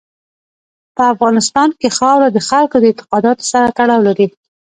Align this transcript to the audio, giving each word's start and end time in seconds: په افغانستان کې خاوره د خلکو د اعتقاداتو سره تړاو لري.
په 0.95 1.03
افغانستان 1.13 1.69
کې 1.79 1.89
خاوره 1.97 2.27
د 2.31 2.37
خلکو 2.49 2.75
د 2.79 2.85
اعتقاداتو 2.89 3.43
سره 3.51 3.67
تړاو 3.77 4.05
لري. 4.07 4.27